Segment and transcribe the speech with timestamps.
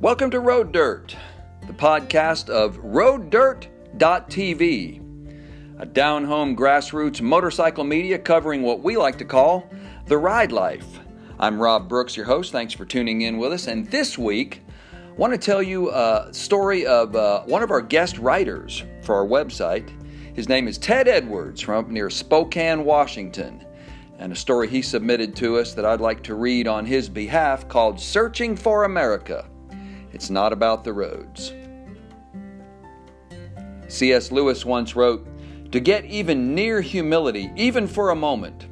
[0.00, 1.14] Welcome to Road Dirt,
[1.66, 3.68] the podcast of RoadDirt.tv,
[5.78, 9.68] a down home grassroots motorcycle media covering what we like to call
[10.06, 10.86] the ride life.
[11.38, 12.50] I'm Rob Brooks, your host.
[12.50, 13.66] Thanks for tuning in with us.
[13.66, 17.82] And this week, I want to tell you a story of uh, one of our
[17.82, 19.90] guest writers for our website.
[20.34, 23.66] His name is Ted Edwards from up near Spokane, Washington
[24.18, 27.68] and a story he submitted to us that I'd like to read on his behalf
[27.68, 29.44] called Searching for America.
[30.12, 31.52] It's not about the roads.
[33.88, 34.30] C.S.
[34.30, 35.26] Lewis once wrote
[35.72, 38.66] To get even near humility, even for a moment,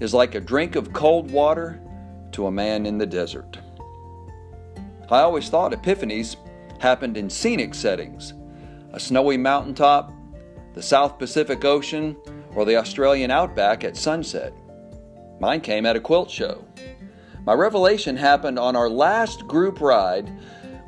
[0.00, 1.80] is like a drink of cold water
[2.32, 3.58] to a man in the desert.
[5.10, 6.36] I always thought epiphanies
[6.80, 8.34] happened in scenic settings
[8.92, 10.10] a snowy mountaintop,
[10.72, 12.16] the South Pacific Ocean,
[12.54, 14.54] or the Australian outback at sunset.
[15.38, 16.64] Mine came at a quilt show.
[17.44, 20.32] My revelation happened on our last group ride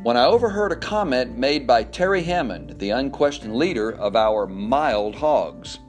[0.02, 5.16] when I overheard a comment made by Terry Hammond, the unquestioned leader of our mild
[5.16, 5.80] hogs.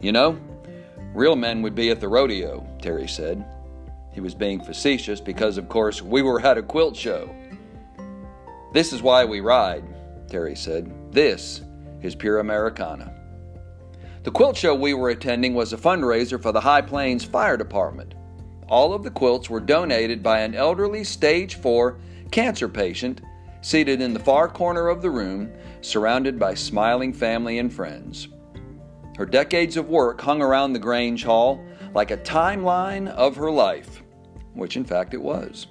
[0.00, 0.40] You know,
[1.12, 3.44] real men would be at the rodeo, Terry said.
[4.12, 7.28] He was being facetious because, of course, we were at a quilt show.
[8.72, 9.84] This is why we ride,
[10.28, 10.90] Terry said.
[11.12, 11.60] This
[12.00, 13.12] is pure Americana.
[14.22, 18.14] The quilt show we were attending was a fundraiser for the High Plains Fire Department.
[18.68, 21.98] All of the quilts were donated by an elderly stage 4
[22.30, 23.20] cancer patient
[23.60, 28.28] seated in the far corner of the room, surrounded by smiling family and friends.
[29.16, 34.02] Her decades of work hung around the Grange Hall like a timeline of her life,
[34.54, 35.66] which in fact it was.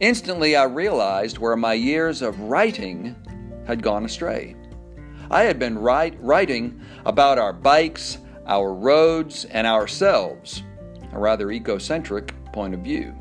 [0.00, 3.16] Instantly, I realized where my years of writing
[3.66, 4.54] had gone astray.
[5.30, 10.62] I had been write, writing about our bikes, our roads, and ourselves,
[11.12, 13.14] a rather ecocentric point of view.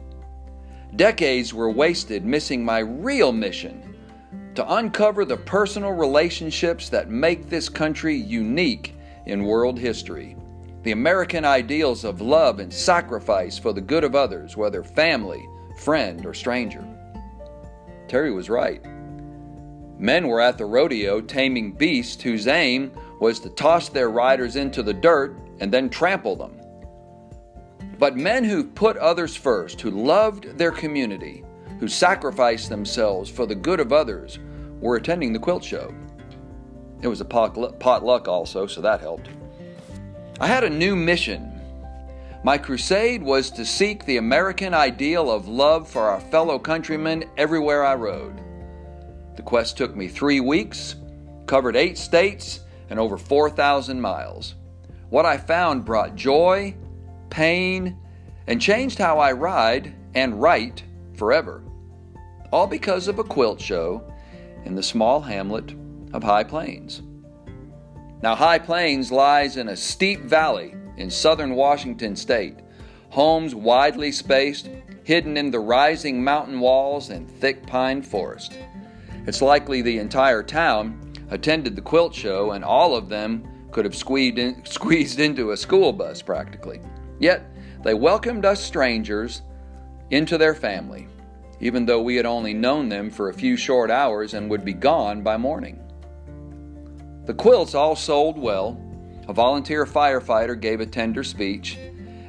[0.96, 3.96] Decades were wasted missing my real mission
[4.56, 10.38] to uncover the personal relationships that make this country unique in world history.
[10.84, 15.46] The American ideals of love and sacrifice for the good of others, whether family,
[15.80, 16.86] friend, or stranger.
[18.08, 18.82] Terry was right.
[20.00, 24.82] Men were at the rodeo taming beasts whose aim was to toss their riders into
[24.82, 26.58] the dirt and then trample them.
[27.98, 31.44] But men who put others first, who loved their community,
[31.80, 34.40] who sacrificed themselves for the good of others,
[34.80, 35.94] were attending the quilt show.
[37.02, 39.30] It was a potluck also, so that helped.
[40.40, 41.52] I had a new mission.
[42.44, 47.86] My crusade was to seek the American ideal of love for our fellow countrymen everywhere
[47.86, 48.42] I rode.
[49.36, 50.96] The quest took me three weeks,
[51.48, 54.56] covered eight states, and over 4,000 miles.
[55.10, 56.76] What I found brought joy,
[57.36, 57.98] pain,
[58.48, 60.84] and changed how I ride and write
[61.16, 61.62] forever.
[62.54, 64.10] All because of a quilt show
[64.64, 65.76] in the small hamlet
[66.14, 67.02] of High Plains.
[68.24, 72.60] Now, High Plains lies in a steep valley in southern Washington state,
[73.10, 74.70] homes widely spaced,
[75.04, 78.58] hidden in the rising mountain walls and thick pine forest.
[79.28, 83.94] It's likely the entire town attended the quilt show, and all of them could have
[83.94, 86.80] squeezed, in, squeezed into a school bus practically.
[87.20, 87.46] Yet,
[87.84, 89.42] they welcomed us strangers
[90.12, 91.08] into their family,
[91.60, 94.74] even though we had only known them for a few short hours and would be
[94.74, 95.82] gone by morning.
[97.26, 98.80] The quilts all sold well.
[99.28, 101.78] A volunteer firefighter gave a tender speech,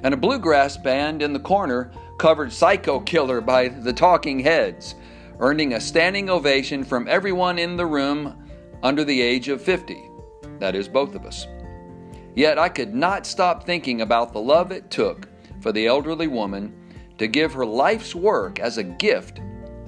[0.03, 4.95] and a bluegrass band in the corner covered Psycho Killer by the Talking Heads
[5.41, 8.49] earning a standing ovation from everyone in the room
[8.83, 10.11] under the age of 50.
[10.59, 11.47] That is, both of us.
[12.37, 15.27] Yet I could not stop thinking about the love it took
[15.61, 16.73] for the elderly woman
[17.19, 19.41] to give her life's work as a gift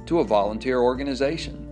[0.06, 1.66] to a volunteer organization.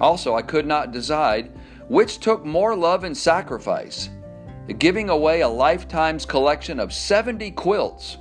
[0.00, 1.52] Also, I could not decide
[1.88, 4.10] which took more love and sacrifice
[4.78, 8.18] giving away a lifetime's collection of 70 quilts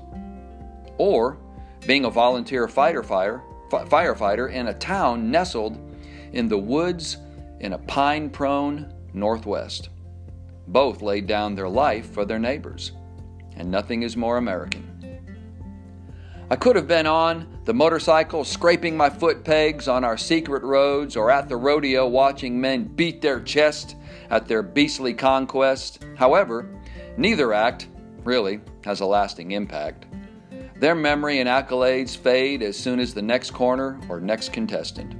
[0.97, 1.37] or
[1.85, 5.77] being a volunteer fighter fire firefighter in a town nestled
[6.33, 7.17] in the woods
[7.59, 9.89] in a pine prone Northwest.
[10.69, 12.91] Both laid down their life for their neighbors,
[13.55, 14.85] and nothing is more American.
[16.51, 21.15] I could have been on the motorcycle scraping my foot pegs on our secret roads
[21.15, 23.95] or at the rodeo watching men beat their chest
[24.29, 26.05] at their beastly conquest.
[26.15, 26.69] However,
[27.17, 27.87] neither act,
[28.23, 30.05] really, has a lasting impact.
[30.79, 35.15] Their memory and accolades fade as soon as the next corner or next contestant.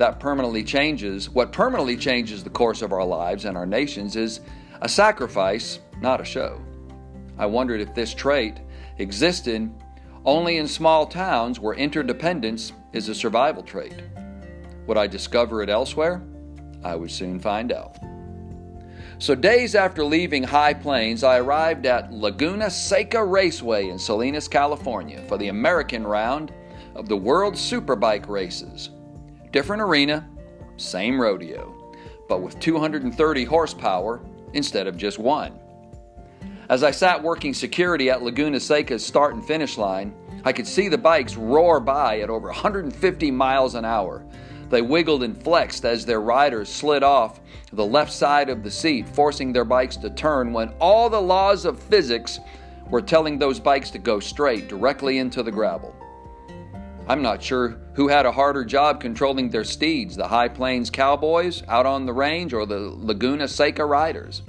[0.00, 4.40] That permanently changes, what permanently changes the course of our lives and our nations is
[4.80, 6.58] a sacrifice, not a show.
[7.36, 8.60] I wondered if this trait
[8.96, 9.70] existed
[10.24, 14.02] only in small towns where interdependence is a survival trait.
[14.86, 16.22] Would I discover it elsewhere?
[16.82, 17.98] I would soon find out.
[19.18, 25.22] So, days after leaving High Plains, I arrived at Laguna Seca Raceway in Salinas, California
[25.28, 26.54] for the American round
[26.94, 28.88] of the World Superbike races.
[29.52, 30.28] Different arena,
[30.76, 31.92] same rodeo,
[32.28, 34.20] but with 230 horsepower
[34.52, 35.58] instead of just one.
[36.68, 40.14] As I sat working security at Laguna Seca's start and finish line,
[40.44, 44.24] I could see the bikes roar by at over 150 miles an hour.
[44.68, 47.40] They wiggled and flexed as their riders slid off
[47.72, 51.64] the left side of the seat, forcing their bikes to turn when all the laws
[51.64, 52.38] of physics
[52.88, 55.94] were telling those bikes to go straight, directly into the gravel.
[57.10, 61.64] I'm not sure who had a harder job controlling their steeds the High Plains Cowboys
[61.66, 64.42] out on the range or the Laguna Seca Riders.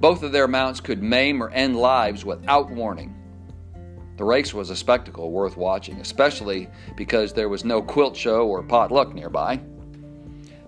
[0.00, 3.14] Both of their mounts could maim or end lives without warning.
[4.16, 8.62] The race was a spectacle worth watching, especially because there was no quilt show or
[8.62, 9.60] potluck nearby.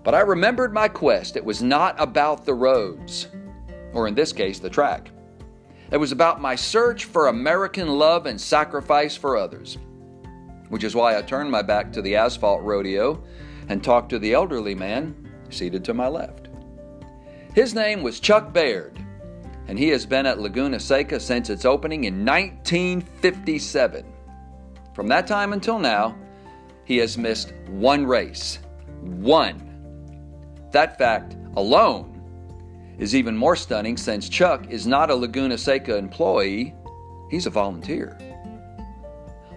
[0.03, 1.37] But I remembered my quest.
[1.37, 3.29] It was not about the roads,
[3.93, 5.09] or in this case, the track.
[5.89, 9.79] It was about my search for American love and sacrifice for others,
[10.69, 13.21] which is why I turned my back to the asphalt rodeo
[13.67, 15.15] and talked to the elderly man
[15.49, 16.47] seated to my left.
[17.53, 18.97] His name was Chuck Baird,
[19.67, 24.05] and he has been at Laguna Seca since its opening in 1957.
[24.93, 26.15] From that time until now,
[26.85, 28.59] he has missed one race.
[29.01, 29.65] One.
[30.71, 32.15] That fact alone
[32.97, 36.75] is even more stunning since Chuck is not a Laguna Seca employee,
[37.29, 38.17] he's a volunteer.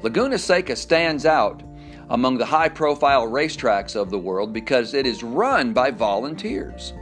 [0.02, 1.62] Laguna Seca stands out
[2.10, 6.92] among the high profile racetracks of the world because it is run by volunteers.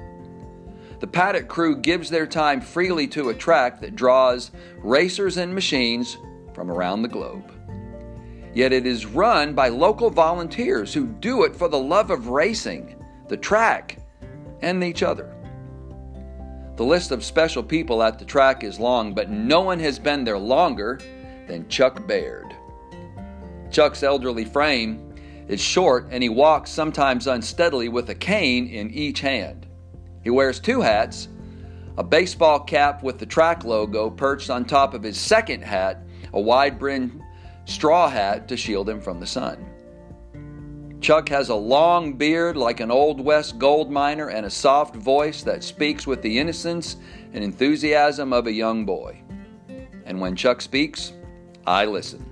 [1.01, 4.51] The paddock crew gives their time freely to a track that draws
[4.83, 6.19] racers and machines
[6.53, 7.51] from around the globe.
[8.53, 13.03] Yet it is run by local volunteers who do it for the love of racing,
[13.29, 13.97] the track,
[14.61, 15.35] and each other.
[16.77, 20.25] The list of special people at the track is long, but no one has been
[20.25, 21.01] there longer
[21.47, 22.50] than Chuck Baird.
[23.71, 25.15] Chuck's elderly frame
[25.49, 29.67] is short and he walks sometimes unsteadily with a cane in each hand.
[30.23, 31.29] He wears two hats
[31.99, 36.03] a baseball cap with the track logo perched on top of his second hat,
[36.33, 37.21] a wide brimmed
[37.67, 39.67] straw hat to shield him from the sun.
[41.01, 45.43] Chuck has a long beard like an Old West gold miner and a soft voice
[45.43, 46.97] that speaks with the innocence
[47.33, 49.23] and enthusiasm of a young boy.
[50.05, 51.13] And when Chuck speaks,
[51.67, 52.30] I listen.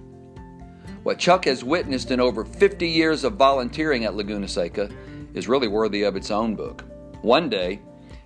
[1.02, 4.90] What Chuck has witnessed in over 50 years of volunteering at Laguna Seca
[5.34, 6.84] is really worthy of its own book.
[7.22, 7.80] One day,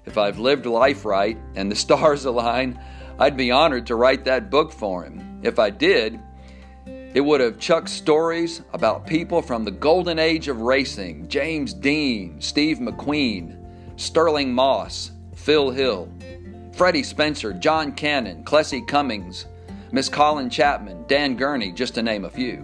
[0.07, 2.81] if I've lived life right and the stars align,
[3.19, 5.41] I'd be honored to write that book for him.
[5.43, 6.19] If I did,
[6.87, 12.41] it would have chucked stories about people from the golden age of racing James Dean,
[12.41, 13.59] Steve McQueen,
[13.97, 16.09] Stirling Moss, Phil Hill,
[16.73, 19.45] Freddie Spencer, John Cannon, Clessie Cummins,
[19.93, 22.57] Miss Colin Chapman, Dan Gurney, just to name a few.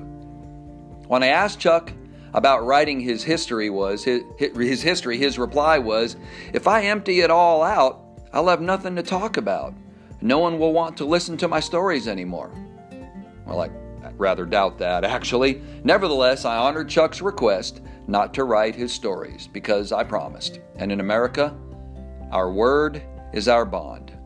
[1.09, 1.93] When I asked Chuck
[2.33, 6.17] about writing his history was his, his history his reply was
[6.53, 8.03] if i empty it all out
[8.35, 9.75] i'll have nothing to talk about.
[10.21, 12.51] No one will want to listen to my stories anymore.
[13.47, 13.71] Well i
[14.17, 15.63] rather doubt that actually.
[15.85, 20.61] Nevertheless i honored chuck's request not to write his stories because i promised.
[20.77, 21.57] And in america
[22.31, 23.03] our word
[23.33, 24.18] is our bond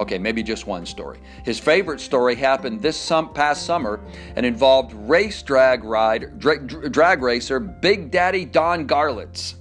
[0.00, 1.20] Okay, maybe just one story.
[1.44, 4.00] His favorite story happened this past summer
[4.34, 9.56] and involved race drag ride drag, drag racer Big Daddy Don Garlits.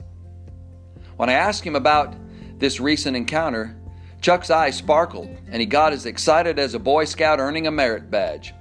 [1.18, 2.16] When I asked him about
[2.58, 3.76] this recent encounter,
[4.22, 8.10] Chuck's eyes sparkled and he got as excited as a Boy Scout earning a merit
[8.10, 8.54] badge.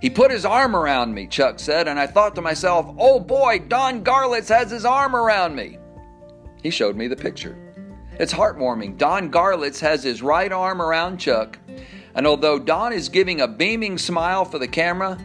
[0.00, 3.58] He put his arm around me, Chuck said, and I thought to myself, oh boy,
[3.58, 5.76] Don Garlits has his arm around me.
[6.62, 7.65] He showed me the picture.
[8.18, 8.96] It's heartwarming.
[8.96, 11.58] Don Garlits has his right arm around Chuck,
[12.14, 15.18] and although Don is giving a beaming smile for the camera,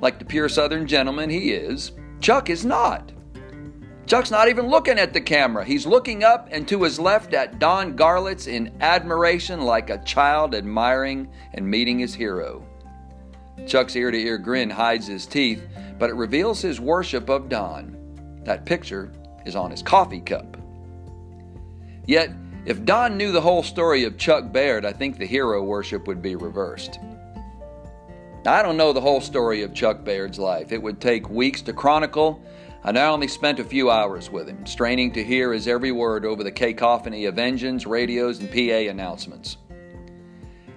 [0.00, 3.10] like the pure Southern gentleman he is, Chuck is not.
[4.06, 5.64] Chuck's not even looking at the camera.
[5.64, 10.54] He's looking up and to his left at Don Garlits in admiration, like a child
[10.54, 12.64] admiring and meeting his hero.
[13.66, 15.66] Chuck's ear to ear grin hides his teeth,
[15.98, 17.96] but it reveals his worship of Don.
[18.44, 19.12] That picture
[19.46, 20.56] is on his coffee cup.
[22.10, 22.32] Yet,
[22.66, 26.20] if Don knew the whole story of Chuck Baird, I think the hero worship would
[26.20, 26.98] be reversed.
[28.44, 30.72] I don't know the whole story of Chuck Baird's life.
[30.72, 32.42] It would take weeks to chronicle,
[32.82, 36.24] and I only spent a few hours with him, straining to hear his every word
[36.24, 39.58] over the cacophony of engines, radios, and PA announcements.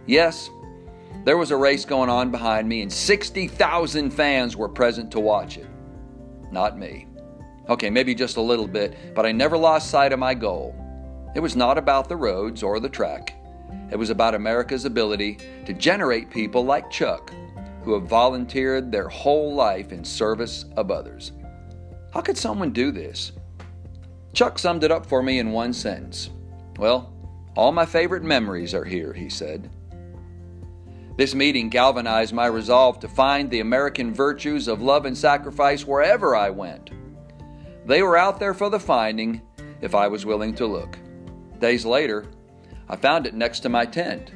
[0.05, 0.51] Yes,
[1.25, 5.57] There was a race going on behind me, and 60,000 fans were present to watch
[5.57, 5.67] it.
[6.51, 7.07] Not me.
[7.69, 10.75] Okay, maybe just a little bit, but I never lost sight of my goal.
[11.35, 13.33] It was not about the roads or the track.
[13.91, 17.33] It was about America's ability to generate people like Chuck,
[17.83, 21.31] who have volunteered their whole life in service of others.
[22.13, 23.31] How could someone do this?
[24.33, 26.29] Chuck summed it up for me in one sentence.
[26.77, 27.13] Well,
[27.55, 29.69] all my favorite memories are here, he said.
[31.17, 36.35] This meeting galvanized my resolve to find the American virtues of love and sacrifice wherever
[36.35, 36.89] I went.
[37.85, 39.41] They were out there for the finding
[39.81, 40.97] if I was willing to look.
[41.63, 42.25] Days later,
[42.89, 44.31] I found it next to my tent.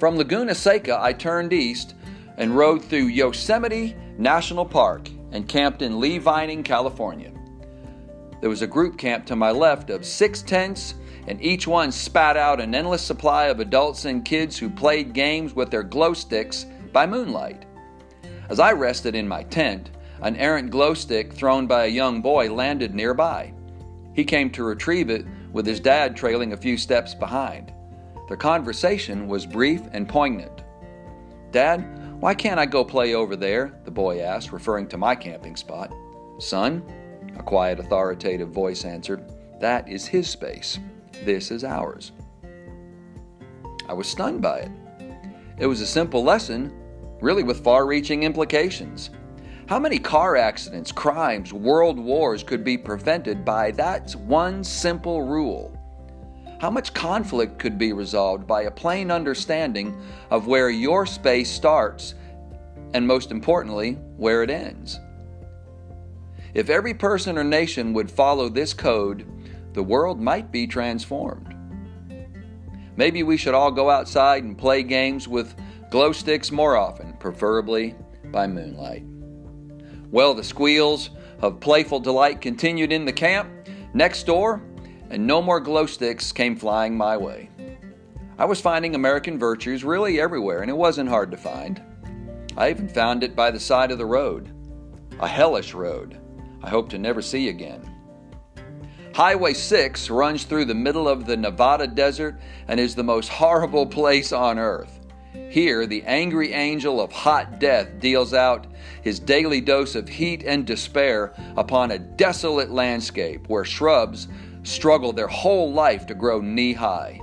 [0.00, 1.94] From Laguna Seca, I turned east
[2.36, 7.30] and rode through Yosemite National Park and camped in Lee Vining, California.
[8.40, 10.94] There was a group camp to my left of six tents
[11.28, 15.54] and each one spat out an endless supply of adults and kids who played games
[15.54, 17.66] with their glow sticks by moonlight.
[18.48, 19.90] As I rested in my tent,
[20.22, 23.54] an errant glow stick thrown by a young boy landed nearby.
[24.12, 27.72] He came to retrieve it with his dad trailing a few steps behind.
[28.28, 30.62] Their conversation was brief and poignant.
[31.50, 33.80] Dad, why can't I go play over there?
[33.84, 35.92] the boy asked, referring to my camping spot.
[36.38, 36.82] Son,
[37.36, 40.78] a quiet, authoritative voice answered, that is his space.
[41.24, 42.12] This is ours.
[43.88, 44.70] I was stunned by it.
[45.58, 46.72] It was a simple lesson,
[47.20, 49.10] really with far reaching implications.
[49.70, 55.72] How many car accidents, crimes, world wars could be prevented by that one simple rule?
[56.60, 59.96] How much conflict could be resolved by a plain understanding
[60.28, 62.14] of where your space starts
[62.94, 64.98] and, most importantly, where it ends?
[66.52, 69.24] If every person or nation would follow this code,
[69.72, 71.54] the world might be transformed.
[72.96, 75.54] Maybe we should all go outside and play games with
[75.92, 77.94] glow sticks more often, preferably
[78.32, 79.04] by moonlight.
[80.10, 83.48] Well, the squeals of playful delight continued in the camp
[83.94, 84.62] next door,
[85.10, 87.50] and no more glow sticks came flying my way.
[88.38, 91.82] I was finding American virtues really everywhere, and it wasn't hard to find.
[92.56, 94.50] I even found it by the side of the road,
[95.20, 96.20] a hellish road
[96.62, 97.90] I hope to never see again.
[99.14, 102.38] Highway 6 runs through the middle of the Nevada desert
[102.68, 104.99] and is the most horrible place on earth.
[105.32, 108.66] Here, the angry angel of hot death deals out
[109.02, 114.28] his daily dose of heat and despair upon a desolate landscape where shrubs
[114.62, 117.20] struggle their whole life to grow knee high.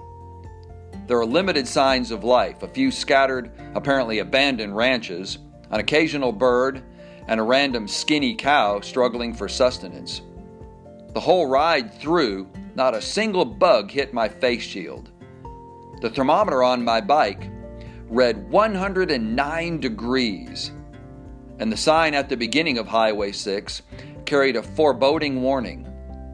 [1.08, 5.38] There are limited signs of life, a few scattered, apparently abandoned ranches,
[5.72, 6.84] an occasional bird,
[7.28, 10.22] and a random skinny cow struggling for sustenance.
[11.14, 15.12] The whole ride through, not a single bug hit my face shield.
[16.02, 17.50] The thermometer on my bike
[18.10, 20.72] read 109 degrees,
[21.60, 23.82] and the sign at the beginning of Highway 6
[24.26, 25.88] carried a foreboding warning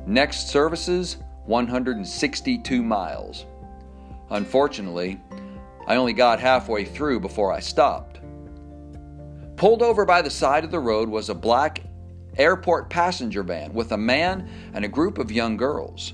[0.06, 3.46] next services 162 miles.
[4.30, 5.20] Unfortunately,
[5.88, 8.20] I only got halfway through before I stopped.
[9.56, 11.84] Pulled over by the side of the road was a black
[12.38, 16.14] airport passenger van with a man and a group of young girls.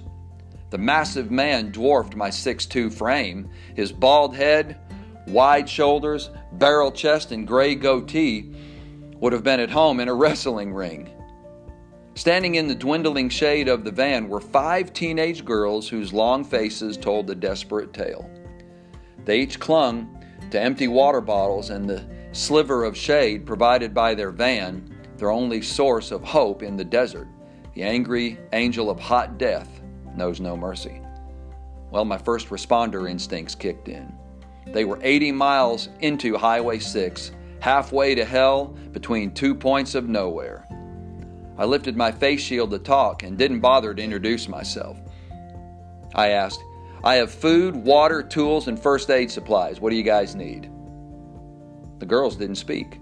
[0.69, 3.49] The massive man dwarfed my 6'2 frame.
[3.75, 4.77] His bald head,
[5.29, 8.53] wide shoulders, barrel chest, and gray goatee
[9.15, 11.09] would have been at home in a wrestling ring.
[12.15, 16.97] Standing in the dwindling shade of the van were five teenage girls whose long faces
[16.97, 18.29] told the desperate tale.
[19.25, 20.17] They each clung
[20.51, 25.61] to empty water bottles and the sliver of shade provided by their van their only
[25.61, 27.27] source of hope in the desert.
[27.73, 29.81] The angry angel of hot death
[30.15, 31.01] knows no mercy.
[31.91, 34.13] Well, my first responder instincts kicked in.
[34.71, 40.67] They were 80 miles into Highway 6, halfway to hell between two points of nowhere.
[41.57, 44.97] I lifted my face shield to talk and didn't bother to introduce myself.
[46.15, 46.63] I asked,
[47.03, 49.79] I have food, water, tools, and first aid supplies.
[49.79, 50.69] What do you guys need?
[51.99, 52.99] The girls didn't speak.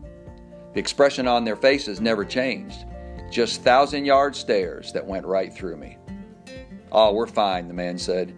[0.74, 2.86] The expression on their faces never changed,
[3.31, 5.97] just thousand yard stares that went right through me.
[6.91, 8.36] Oh, we're fine, the man said.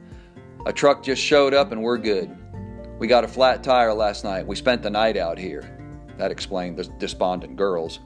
[0.66, 2.36] A truck just showed up and we're good.
[3.00, 4.46] We got a flat tire last night.
[4.46, 5.64] We spent the night out here.
[6.18, 8.02] That explained the despondent girls.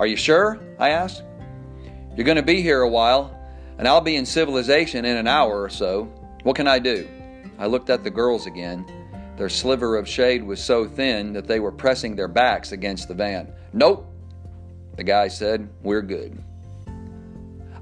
[0.00, 0.60] Are you sure?
[0.80, 1.22] I asked.
[2.16, 3.32] You're going to be here a while,
[3.78, 6.04] and I'll be in civilization in an hour or so.
[6.42, 7.08] What can I do?
[7.56, 8.84] I looked at the girls again.
[9.36, 13.14] Their sliver of shade was so thin that they were pressing their backs against the
[13.14, 13.52] van.
[13.72, 14.12] Nope,
[14.96, 16.42] the guy said, we're good.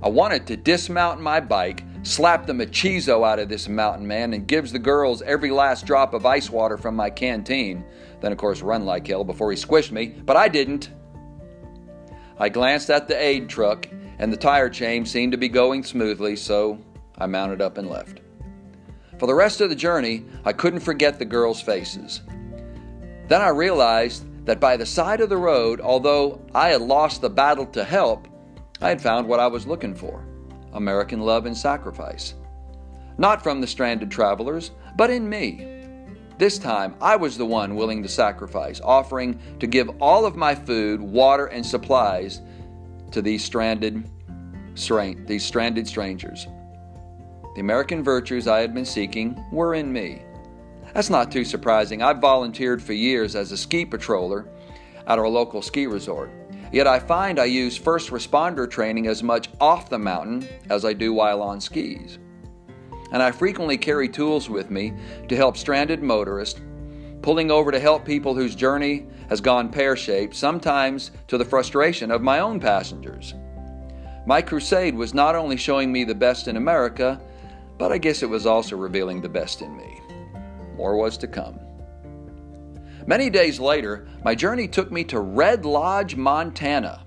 [0.03, 4.47] I wanted to dismount my bike, slap the machizo out of this mountain man and
[4.47, 7.85] gives the girls every last drop of ice water from my canteen.
[8.21, 10.91] Then, of course, run like hell before he squished me, but I didn't.
[12.39, 13.89] I glanced at the aid truck,
[14.19, 16.79] and the tire chain seemed to be going smoothly, so
[17.17, 18.21] I mounted up and left.
[19.19, 22.23] For the rest of the journey, I couldn't forget the girls' faces.
[23.27, 27.29] Then I realized that by the side of the road, although I had lost the
[27.29, 28.29] battle to help,
[28.81, 30.25] I had found what I was looking for
[30.73, 32.35] American love and sacrifice.
[33.17, 35.67] Not from the stranded travelers, but in me.
[36.39, 40.55] This time, I was the one willing to sacrifice, offering to give all of my
[40.55, 42.41] food, water, and supplies
[43.11, 44.09] to these stranded,
[45.27, 46.47] these stranded strangers.
[47.55, 50.23] The American virtues I had been seeking were in me.
[50.95, 52.03] That's not too surprising.
[52.03, 54.47] I've volunteered for years as a ski patroller
[55.09, 56.31] at our local ski resort.
[56.73, 60.93] Yet I find I use first responder training as much off the mountain as I
[60.93, 62.19] do while on skis
[63.11, 64.93] and I frequently carry tools with me
[65.29, 66.61] to help stranded motorists,
[67.23, 72.11] pulling over to help people whose journey has gone pear shaped, sometimes to the frustration
[72.11, 73.35] of my own passengers.
[74.27, 77.21] My crusade was not only showing me the best in America,
[77.79, 80.01] but I guess it was also revealing the best in me.
[80.77, 81.59] More was to come.
[83.09, 87.07] Many days later, my journey took me to Red Lodge, Montana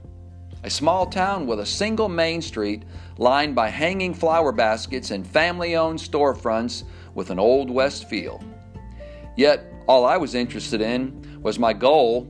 [0.63, 2.83] a small town with a single main street
[3.17, 6.83] lined by hanging flower baskets and family owned storefronts
[7.15, 8.43] with an Old West feel.
[9.37, 12.27] Yet, all I was interested in was my goal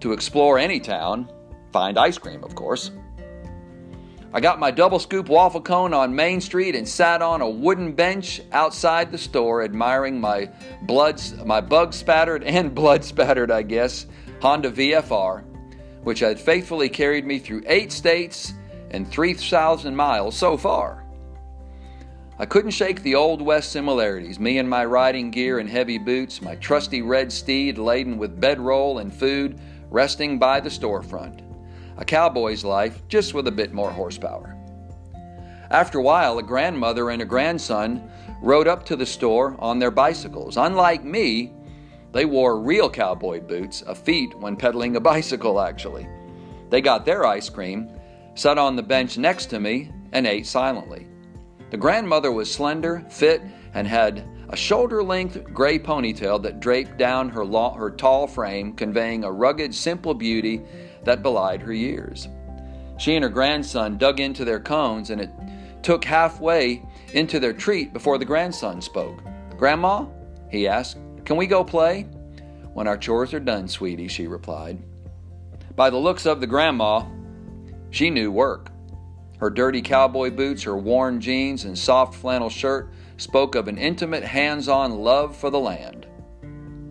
[0.00, 1.30] to explore any town,
[1.72, 2.90] find ice cream, of course.
[4.32, 7.92] I got my double scoop waffle cone on Main Street and sat on a wooden
[7.92, 10.50] bench outside the store admiring my
[10.82, 14.06] blood my bug spattered and blood spattered, I guess,
[14.40, 15.44] Honda VFR
[16.06, 18.52] which had faithfully carried me through eight states
[18.92, 21.04] and 3,000 miles so far.
[22.38, 26.40] I couldn't shake the Old West similarities, me and my riding gear and heavy boots,
[26.40, 29.58] my trusty red steed laden with bedroll and food
[29.90, 31.40] resting by the storefront.
[31.98, 34.56] A cowboy's life, just with a bit more horsepower.
[35.70, 38.10] After a while, a grandmother and a grandson
[38.42, 40.56] rode up to the store on their bicycles.
[40.56, 41.52] Unlike me,
[42.12, 46.06] they wore real cowboy boots, a feat when pedaling a bicycle, actually.
[46.70, 47.90] They got their ice cream,
[48.34, 51.06] sat on the bench next to me, and ate silently.
[51.70, 53.42] The grandmother was slender, fit,
[53.74, 58.72] and had a shoulder length gray ponytail that draped down her, long, her tall frame,
[58.72, 60.62] conveying a rugged, simple beauty
[61.06, 62.28] that belied her years.
[62.98, 65.30] She and her grandson dug into their cones, and it
[65.82, 66.82] took halfway
[67.14, 69.22] into their treat before the grandson spoke.
[69.56, 70.06] Grandma?
[70.50, 70.98] he asked.
[71.24, 72.02] Can we go play?
[72.74, 74.82] When our chores are done, sweetie, she replied.
[75.74, 77.04] By the looks of the grandma,
[77.90, 78.70] she knew work.
[79.38, 84.24] Her dirty cowboy boots, her worn jeans, and soft flannel shirt spoke of an intimate,
[84.24, 86.06] hands on love for the land.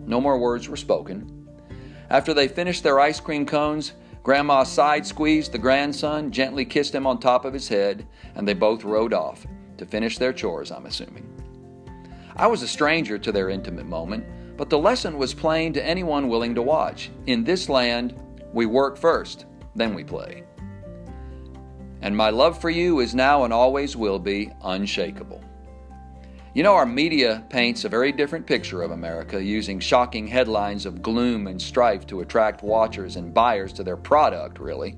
[0.06, 1.48] No more words were spoken.
[2.08, 3.92] After they finished their ice cream cones,
[4.26, 8.54] Grandma side squeezed the grandson, gently kissed him on top of his head, and they
[8.54, 9.46] both rode off
[9.78, 11.28] to finish their chores, I'm assuming.
[12.34, 14.24] I was a stranger to their intimate moment,
[14.56, 17.12] but the lesson was plain to anyone willing to watch.
[17.28, 18.20] In this land,
[18.52, 20.42] we work first, then we play.
[22.02, 25.40] And my love for you is now and always will be unshakable.
[26.56, 31.02] You know, our media paints a very different picture of America, using shocking headlines of
[31.02, 34.96] gloom and strife to attract watchers and buyers to their product, really.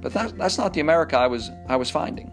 [0.00, 2.30] But that, that's not the America I was, I was finding.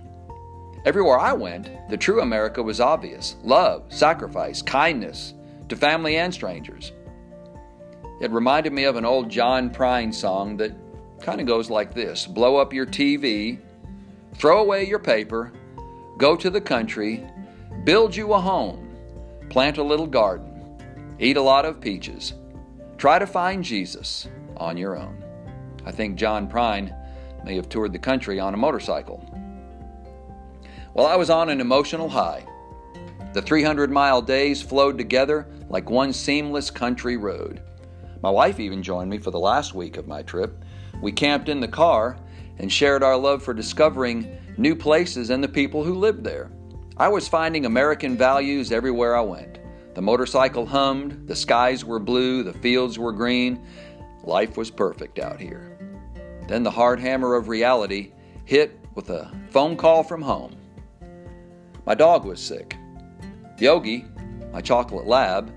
[0.85, 5.33] Everywhere I went, the true America was obvious love, sacrifice, kindness
[5.69, 6.91] to family and strangers.
[8.21, 10.73] It reminded me of an old John Prine song that
[11.23, 13.57] kind of goes like this Blow up your TV,
[14.35, 15.51] throw away your paper,
[16.19, 17.25] go to the country,
[17.87, 18.93] build you a home,
[19.49, 20.77] plant a little garden,
[21.19, 22.33] eat a lot of peaches,
[22.97, 25.23] try to find Jesus on your own.
[25.85, 26.93] I think John Prine
[27.45, 29.23] may have toured the country on a motorcycle.
[30.95, 32.45] Well, I was on an emotional high.
[33.31, 37.61] The 300 mile days flowed together like one seamless country road.
[38.21, 40.61] My wife even joined me for the last week of my trip.
[41.01, 42.17] We camped in the car
[42.57, 46.51] and shared our love for discovering new places and the people who lived there.
[46.99, 49.59] I was finding American values everywhere I went.
[49.93, 53.63] The motorcycle hummed, the skies were blue, the fields were green.
[54.23, 55.77] Life was perfect out here.
[56.47, 58.13] Then the hard hammer of reality
[58.45, 60.55] hit with a phone call from home.
[61.85, 62.75] My dog was sick.
[63.59, 64.05] Yogi,
[64.51, 65.53] my chocolate lab,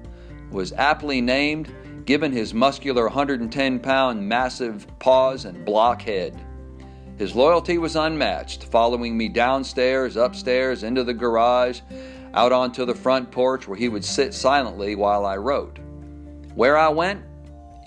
[0.50, 1.74] was aptly named
[2.04, 6.38] given his muscular 110 pound massive paws and block head.
[7.20, 11.82] His loyalty was unmatched, following me downstairs, upstairs, into the garage,
[12.32, 15.78] out onto the front porch where he would sit silently while I wrote.
[16.54, 17.22] Where I went,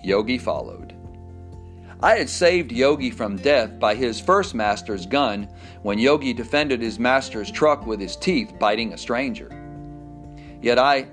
[0.04, 0.94] Yogi followed.
[2.00, 5.50] I had saved Yogi from death by his first master's gun
[5.82, 9.50] when Yogi defended his master's truck with his teeth, biting a stranger.
[10.62, 11.08] Yet I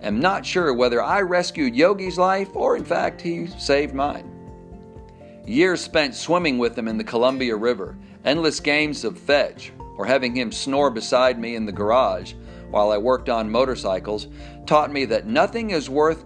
[0.00, 4.35] am not sure whether I rescued Yogi's life or, in fact, he saved mine.
[5.46, 10.34] Years spent swimming with him in the Columbia River, endless games of fetch, or having
[10.34, 12.34] him snore beside me in the garage
[12.70, 14.26] while I worked on motorcycles
[14.66, 16.24] taught me that nothing is worth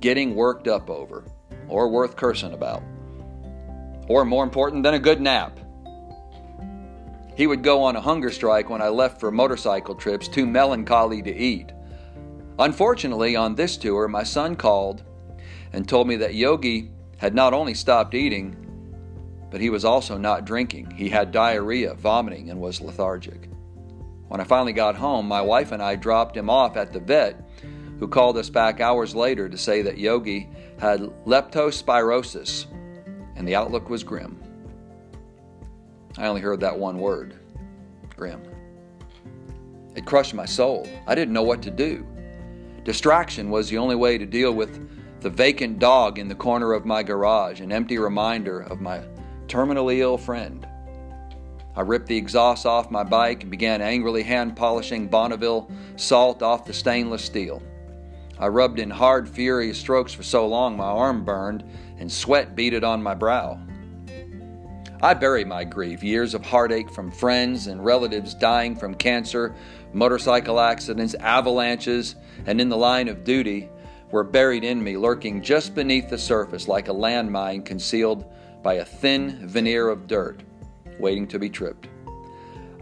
[0.00, 1.24] getting worked up over
[1.68, 2.82] or worth cursing about,
[4.08, 5.58] or more important than a good nap.
[7.36, 11.22] He would go on a hunger strike when I left for motorcycle trips, too melancholy
[11.22, 11.72] to eat.
[12.58, 15.02] Unfortunately, on this tour, my son called
[15.72, 18.59] and told me that Yogi had not only stopped eating,
[19.50, 20.90] but he was also not drinking.
[20.92, 23.48] He had diarrhea, vomiting, and was lethargic.
[24.28, 27.48] When I finally got home, my wife and I dropped him off at the vet,
[27.98, 32.66] who called us back hours later to say that Yogi had leptospirosis,
[33.36, 34.40] and the outlook was grim.
[36.16, 37.34] I only heard that one word
[38.16, 38.42] grim.
[39.96, 40.86] It crushed my soul.
[41.06, 42.06] I didn't know what to do.
[42.84, 46.86] Distraction was the only way to deal with the vacant dog in the corner of
[46.86, 49.02] my garage, an empty reminder of my
[49.50, 50.66] terminally ill friend.
[51.76, 56.64] I ripped the exhaust off my bike and began angrily hand polishing Bonneville salt off
[56.64, 57.62] the stainless steel.
[58.38, 61.64] I rubbed in hard, furious strokes for so long my arm burned
[61.98, 63.60] and sweat beaded on my brow.
[65.02, 69.54] I bury my grief, years of heartache from friends and relatives dying from cancer,
[69.92, 73.68] motorcycle accidents, avalanches, and in the line of duty
[74.10, 78.24] were buried in me, lurking just beneath the surface like a landmine concealed
[78.62, 80.42] by a thin veneer of dirt
[80.98, 81.88] waiting to be tripped.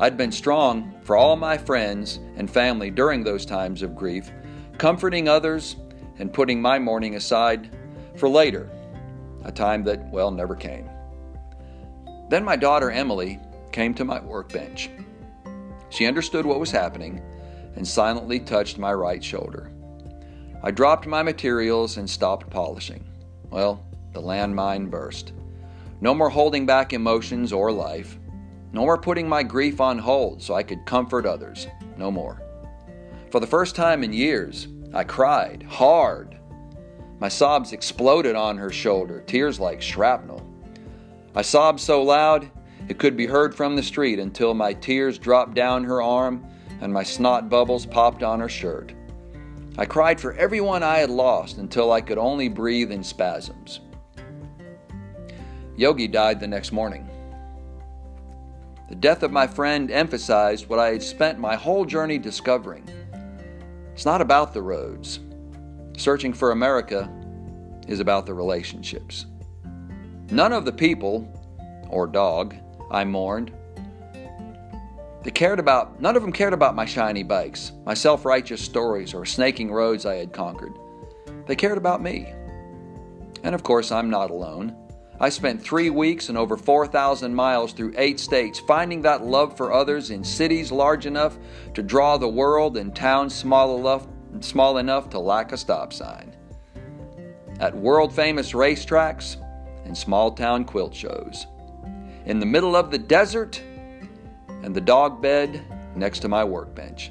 [0.00, 4.30] I'd been strong for all my friends and family during those times of grief,
[4.76, 5.76] comforting others
[6.18, 7.76] and putting my mourning aside
[8.16, 8.70] for later,
[9.44, 10.88] a time that, well, never came.
[12.28, 13.40] Then my daughter Emily
[13.72, 14.90] came to my workbench.
[15.90, 17.22] She understood what was happening
[17.76, 19.70] and silently touched my right shoulder.
[20.62, 23.04] I dropped my materials and stopped polishing.
[23.50, 25.32] Well, the landmine burst.
[26.00, 28.18] No more holding back emotions or life.
[28.72, 31.66] No more putting my grief on hold so I could comfort others.
[31.96, 32.42] No more.
[33.30, 36.38] For the first time in years, I cried hard.
[37.18, 40.46] My sobs exploded on her shoulder, tears like shrapnel.
[41.34, 42.50] I sobbed so loud
[42.88, 46.46] it could be heard from the street until my tears dropped down her arm
[46.80, 48.94] and my snot bubbles popped on her shirt.
[49.76, 53.80] I cried for everyone I had lost until I could only breathe in spasms.
[55.78, 57.08] Yogi died the next morning.
[58.88, 62.82] The death of my friend emphasized what I had spent my whole journey discovering.
[63.92, 65.20] It's not about the roads.
[65.96, 67.08] Searching for America
[67.86, 69.26] is about the relationships.
[70.32, 71.32] None of the people,
[71.88, 72.56] or dog,
[72.90, 73.52] I mourned,
[75.22, 79.14] they cared about, none of them cared about my shiny bikes, my self righteous stories,
[79.14, 80.76] or snaking roads I had conquered.
[81.46, 82.32] They cared about me.
[83.44, 84.74] And of course, I'm not alone.
[85.20, 89.72] I spent three weeks and over 4,000 miles through eight states, finding that love for
[89.72, 91.36] others in cities large enough
[91.74, 94.06] to draw the world and towns small enough,
[94.40, 96.36] small enough to lack a stop sign.
[97.58, 99.36] At world famous racetracks
[99.84, 101.48] and small town quilt shows.
[102.26, 103.60] In the middle of the desert
[104.62, 105.64] and the dog bed
[105.96, 107.10] next to my workbench.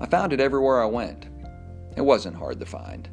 [0.00, 1.26] I found it everywhere I went.
[1.96, 3.10] It wasn't hard to find.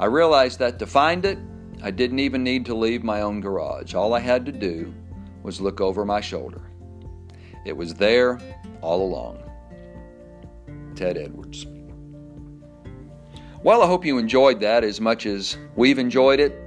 [0.00, 1.38] I realized that to find it,
[1.82, 3.94] I didn't even need to leave my own garage.
[3.94, 4.92] All I had to do
[5.42, 6.62] was look over my shoulder.
[7.64, 8.40] It was there
[8.80, 9.42] all along.
[10.94, 11.66] Ted Edwards.
[13.62, 16.64] Well, I hope you enjoyed that as much as we've enjoyed it.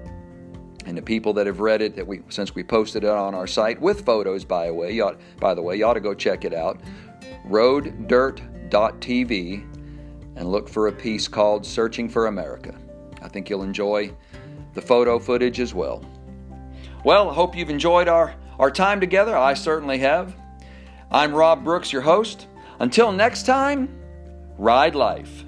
[0.86, 3.47] And the people that have read it, that we since we posted it on our
[3.47, 6.13] site with photos, by the way, you ought, by the way, you ought to go
[6.13, 6.82] check it out.
[7.47, 9.67] Roaddirt.tv
[10.36, 12.76] and look for a piece called "Searching for America."
[13.21, 14.12] I think you'll enjoy
[14.74, 16.04] the photo footage as well.
[17.04, 19.36] Well, I hope you've enjoyed our, our time together.
[19.36, 20.36] I certainly have.
[21.12, 22.48] I'm Rob Brooks, your host.
[22.80, 23.90] Until next time,
[24.58, 25.46] ride life.